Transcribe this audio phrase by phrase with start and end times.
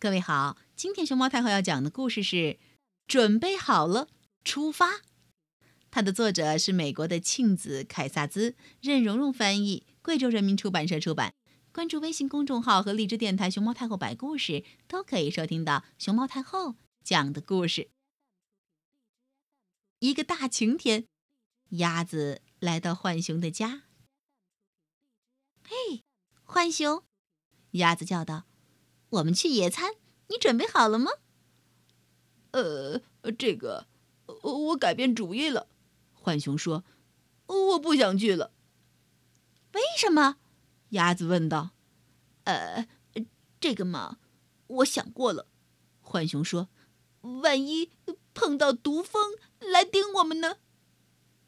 [0.00, 2.36] 各位好，今天熊猫太后要讲的故事是
[3.06, 4.08] 《准备好了，
[4.42, 4.92] 出发》。
[5.90, 11.34] 它的作者是美国的庆子凯萨兹，任蓉蓉翻译，贵州人民出版社出版。
[11.70, 17.90] 关注微信公众号和荔枝电台“熊猫太后摆故事”，都可以收听到熊猫太后讲的故事。
[19.98, 21.04] 一个大晴天，
[21.72, 23.82] 鸭子来到浣熊的家。
[25.62, 26.02] 嘿，
[26.46, 27.04] 浣熊，
[27.72, 28.44] 鸭子叫道
[29.10, 29.94] ：“我们去野餐，
[30.28, 31.10] 你准备好了吗？”
[32.52, 33.00] 呃，
[33.38, 33.86] 这个，
[34.26, 35.68] 我改变主意了。
[36.22, 36.84] 浣熊说
[37.46, 38.52] ：“我不想去了。”
[39.72, 40.36] 为什么？
[40.90, 41.70] 鸭子问道。
[42.44, 42.88] “呃，
[43.60, 44.18] 这个嘛，
[44.66, 45.46] 我想过了。”
[46.02, 46.68] 浣熊说
[47.42, 47.90] ：“万一
[48.34, 50.56] 碰到毒蜂来叮我们呢？”“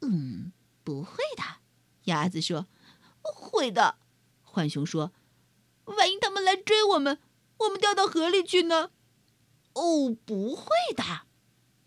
[0.01, 0.53] 嗯，
[0.83, 1.43] 不会的。”
[2.05, 2.67] 鸭子说。
[3.21, 3.97] “会的。”
[4.43, 5.11] 浣熊说
[5.85, 7.19] ：“万一他们来追我们，
[7.65, 8.91] 我们掉到河里去呢
[9.73, 11.03] ？”“哦，不会的。”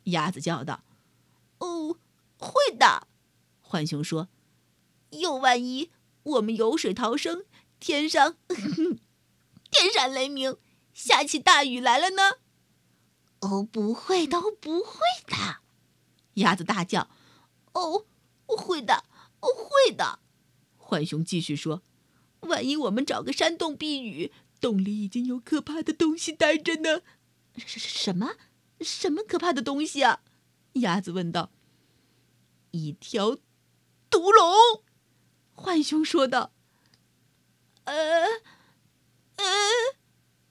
[0.04, 0.84] 鸭子叫道。
[1.58, 1.98] “哦，
[2.38, 3.06] 会的。”
[3.62, 4.28] 浣熊说。
[5.10, 5.90] “又万一……”
[6.26, 7.44] 我们游水逃生，
[7.78, 8.34] 天上
[9.70, 10.56] 天闪雷鸣，
[10.92, 12.38] 下起大雨来了呢？
[13.42, 15.58] 哦，不会，都不会的！
[16.34, 17.08] 鸭子大叫
[17.74, 18.06] ：“哦，
[18.46, 19.04] 会的，
[19.38, 20.18] 哦，会的！”
[20.78, 21.82] 浣熊继续说
[22.42, 27.02] ：“万一我们找个山洞避雨，洞里已经有可怕的东西待着呢？”
[27.56, 28.34] 什什么？
[28.80, 30.20] 什么可怕的东西啊？
[30.74, 31.50] 鸭子问道。
[32.72, 33.36] “一条
[34.10, 34.84] 毒龙。”
[35.56, 36.52] 浣熊说道
[37.84, 37.94] ：“呃，
[39.36, 39.46] 呃，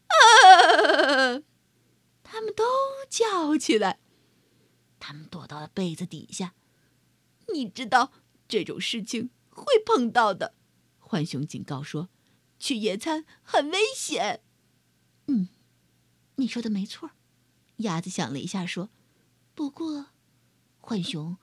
[0.07, 1.43] 啊！”
[2.23, 2.63] 他们都
[3.07, 3.99] 叫起来。
[4.99, 6.55] 他们躲到了被子底下。
[7.53, 8.11] 你知道
[8.47, 10.55] 这种事情会碰到的，
[10.99, 12.09] 浣熊警告说
[12.65, 14.41] ：“去野餐很危险。”
[15.27, 15.49] 嗯，
[16.37, 17.11] 你说的没错。
[17.77, 18.89] 鸭子想了一下说
[19.53, 20.07] ：“不过，
[20.81, 21.37] 浣熊，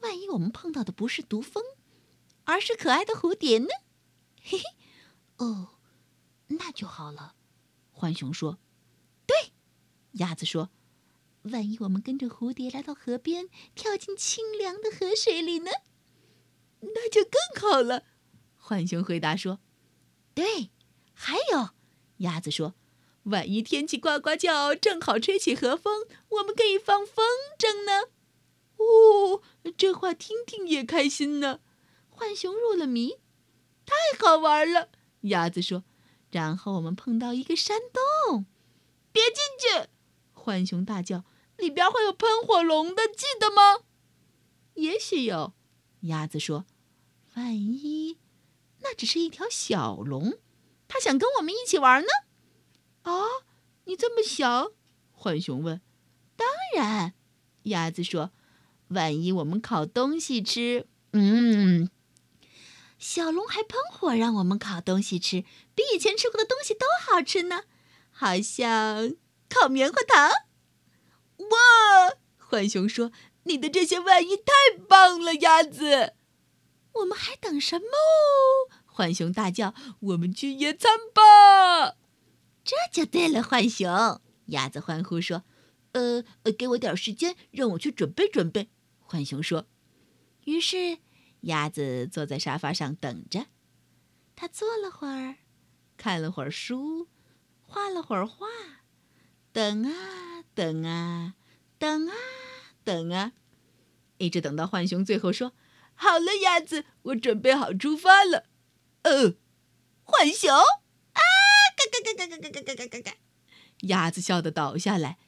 [0.00, 1.62] 万一我们碰到的不是毒蜂？”
[2.48, 3.68] 而是可爱的蝴蝶呢，
[4.40, 4.64] 嘿嘿，
[5.38, 5.78] 哦，
[6.46, 7.34] 那就好了。
[7.92, 8.58] 浣熊说
[9.26, 9.52] ：“对。”
[10.22, 10.70] 鸭子说
[11.52, 15.70] ：“万一我们跟着蝴蝶来到河边，跳进清凉的河水里呢？
[16.80, 18.04] 那就更好了。”
[18.56, 19.58] 浣熊回答说
[20.36, 20.68] ：“对。”
[21.18, 21.70] 还有，
[22.18, 22.74] 鸭子说
[23.24, 27.24] ：“万一天气呱呱叫，正好吹起和风，我们可以放风
[27.58, 28.10] 筝呢。”
[28.76, 29.40] 哦，
[29.78, 31.60] 这话听听也开心呢。
[32.10, 33.14] 浣熊入了迷，
[33.86, 34.90] 太好玩了。
[35.22, 35.84] 鸭子说
[36.30, 37.80] ：“然后我们碰到一个山
[38.28, 38.44] 洞，
[39.10, 39.88] 别进去！”
[40.34, 41.24] 浣熊大叫
[41.56, 43.80] ：“里边会有喷火龙的，记得吗？”
[44.76, 45.54] 也许有，
[46.02, 46.66] 鸭子说
[47.34, 48.18] ：“万一
[48.88, 50.38] 那只是一条小龙，
[50.86, 52.08] 它想跟我们一起玩呢？”
[53.02, 53.12] 啊，
[53.84, 54.70] 你这么想？
[55.12, 55.80] 浣熊问。
[56.36, 57.14] “当然。”
[57.64, 58.30] 鸭子说
[58.88, 61.90] ：“万一我们烤东西吃，嗯。”
[62.96, 67.64] 小龙还喷火让我们烤东西吃，比以前吃过的东西都好吃呢，
[68.10, 69.14] 好像
[69.48, 70.30] 烤棉花糖。
[71.38, 72.16] 哇！
[72.38, 73.10] 浣熊说
[73.44, 74.52] ：“你的这些万一太
[74.88, 76.14] 棒了，鸭子。”
[77.00, 77.86] 我们还等什么？
[78.86, 81.96] 浣熊大叫：“我们去野餐吧！”
[82.64, 84.20] 这就对了，浣熊。
[84.46, 85.44] 鸭子欢呼说
[85.92, 86.24] ：“呃，
[86.58, 88.70] 给我点时间，让我去准备准备。”
[89.06, 89.66] 浣熊说。
[90.44, 90.98] 于是。
[91.42, 93.46] 鸭子坐在沙发上等着，
[94.34, 95.36] 他坐了会儿，
[95.96, 97.06] 看了会儿书，
[97.60, 98.48] 画了会儿画，
[99.52, 101.34] 等啊等啊
[101.78, 102.14] 等啊
[102.82, 103.32] 等啊，
[104.18, 105.52] 一直等到浣熊最后说
[105.96, 108.44] ：“好了，鸭子，我准备好出发了。”
[109.02, 109.34] 呃，
[110.04, 111.20] 浣熊啊，
[111.76, 113.16] 嘎嘎嘎嘎嘎嘎嘎嘎嘎嘎，
[113.88, 115.18] 鸭子笑得倒下来。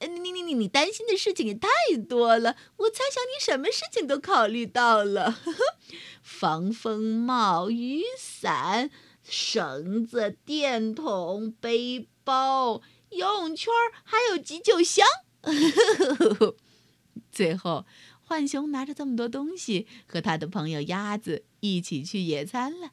[0.00, 1.68] 你你你你担心的事情也太
[2.08, 5.38] 多了，我猜想你什么事情都考虑到了，
[6.22, 8.90] 防风帽、雨伞、
[9.22, 13.72] 绳子、电筒、背包、游泳圈，
[14.02, 15.06] 还有急救箱。
[17.32, 17.86] 最后，
[18.26, 22.92] 浣熊拿着这么多东西，和他的朋友鸭子一起去野餐了。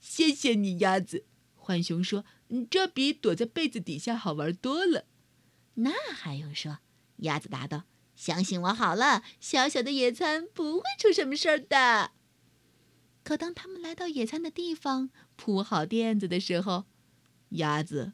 [0.00, 1.24] 谢谢你，鸭子。
[1.56, 2.24] 浣熊说
[2.70, 5.04] ：“这比躲在被子底下好玩多了。”
[5.74, 6.78] 那还用说？
[7.18, 7.84] 鸭子答道
[8.16, 12.12] ：“相信我好了，小小的野餐不会出什么事儿的。”
[13.22, 16.86] 可当他们来到野餐的地方，铺好垫子的时候，
[17.50, 18.12] 鸭子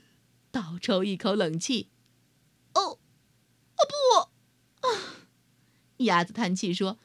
[0.52, 1.88] 倒抽一口冷气。
[2.74, 5.28] “哦，哦不！”啊，
[6.04, 6.98] 鸭子叹气说：“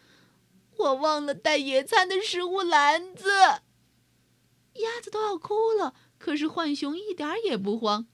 [0.77, 3.29] 我忘了带野餐的食物篮子。”
[4.75, 8.07] 鸭子都要哭了，可是浣熊一点也不慌。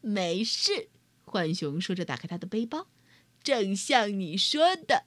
[0.00, 0.88] 没事。
[1.24, 2.88] 浣熊说着，打开他的背包。
[3.42, 5.04] 正像你说的，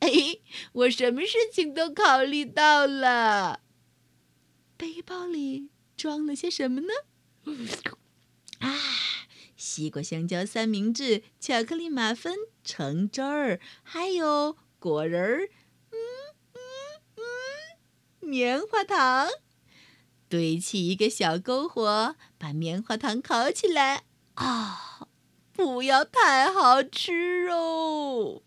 [0.00, 0.10] 哎，
[0.72, 3.60] 我什么事情都考虑到了。
[4.76, 6.92] 背包里装了些什么呢？
[8.60, 8.74] 啊，
[9.72, 15.48] 西瓜、香蕉三明治、巧克力马芬、橙汁儿，还有果仁儿。
[15.90, 15.96] 嗯
[16.52, 16.60] 嗯
[17.16, 17.22] 嗯，
[18.20, 19.30] 棉花糖。
[20.28, 24.04] 堆起一个小篝火，把棉花糖烤起来。
[24.34, 25.08] 啊！
[25.54, 28.42] 不要太好吃哦。